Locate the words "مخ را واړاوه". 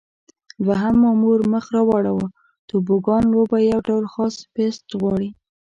1.51-2.27